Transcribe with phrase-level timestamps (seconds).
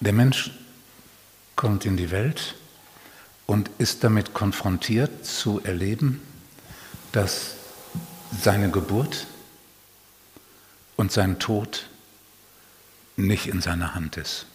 [0.00, 0.50] Der Mensch
[1.56, 2.54] kommt in die Welt
[3.46, 6.20] und ist damit konfrontiert zu erleben,
[7.12, 7.56] dass
[8.42, 9.26] seine Geburt
[10.96, 11.88] und sein Tod
[13.16, 14.46] nicht in seiner Hand ist.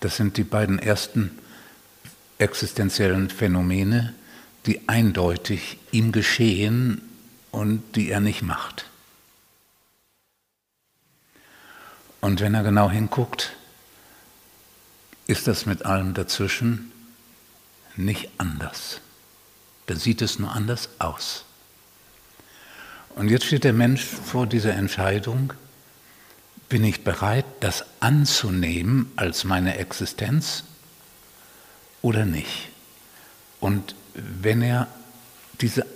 [0.00, 1.36] Das sind die beiden ersten
[2.38, 4.14] existenziellen Phänomene,
[4.66, 7.02] die eindeutig ihm geschehen
[7.50, 8.88] und die er nicht macht.
[12.28, 13.56] Und wenn er genau hinguckt,
[15.26, 16.92] ist das mit allem dazwischen
[17.96, 19.00] nicht anders.
[19.86, 21.46] Da sieht es nur anders aus.
[23.14, 25.54] Und jetzt steht der Mensch vor dieser Entscheidung,
[26.68, 30.64] bin ich bereit, das anzunehmen als meine Existenz
[32.02, 32.68] oder nicht?
[33.58, 34.86] Und wenn er
[35.62, 35.86] diese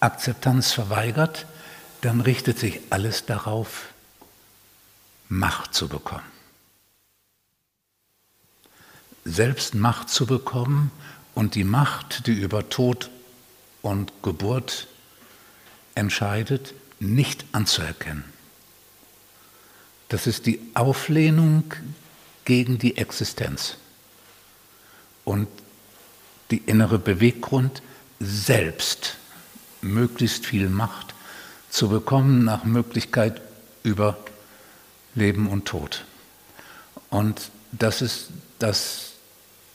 [0.00, 1.46] Akzeptanz verweigert,
[2.00, 3.93] dann richtet sich alles darauf,
[5.28, 6.24] Macht zu bekommen.
[9.24, 10.90] Selbst Macht zu bekommen
[11.34, 13.10] und die Macht, die über Tod
[13.82, 14.86] und Geburt
[15.94, 18.24] entscheidet, nicht anzuerkennen.
[20.08, 21.72] Das ist die Auflehnung
[22.44, 23.78] gegen die Existenz
[25.24, 25.48] und
[26.50, 27.82] die innere Beweggrund,
[28.20, 29.16] selbst
[29.80, 31.14] möglichst viel Macht
[31.70, 33.40] zu bekommen, nach Möglichkeit
[33.82, 34.16] über
[35.14, 36.04] Leben und Tod.
[37.10, 39.12] Und das ist das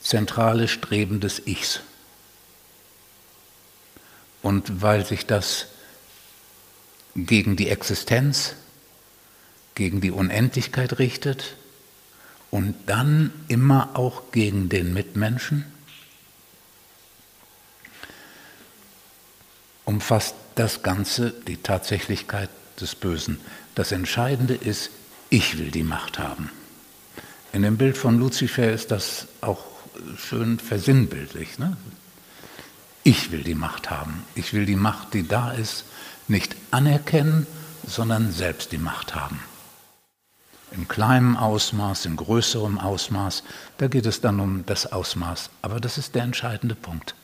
[0.01, 1.81] zentrale Streben des Ichs.
[4.41, 5.67] Und weil sich das
[7.15, 8.55] gegen die Existenz,
[9.75, 11.55] gegen die Unendlichkeit richtet
[12.51, 15.65] und dann immer auch gegen den Mitmenschen,
[19.85, 22.49] umfasst das Ganze die Tatsächlichkeit
[22.79, 23.39] des Bösen.
[23.75, 24.91] Das Entscheidende ist,
[25.29, 26.49] ich will die Macht haben.
[27.51, 29.63] In dem Bild von Luzifer ist das auch
[30.17, 31.57] schön versinnbildlich.
[31.57, 31.77] Ne?
[33.03, 34.23] Ich will die Macht haben.
[34.35, 35.85] Ich will die Macht, die da ist,
[36.27, 37.47] nicht anerkennen,
[37.87, 39.39] sondern selbst die Macht haben.
[40.71, 43.43] Im kleinen Ausmaß, im größeren Ausmaß,
[43.77, 45.49] da geht es dann um das Ausmaß.
[45.63, 47.15] Aber das ist der entscheidende Punkt.